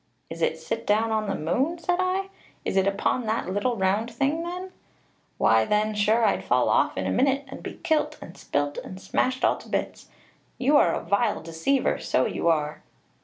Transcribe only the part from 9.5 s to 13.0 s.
to bits; you are a vile deceiver so you are.'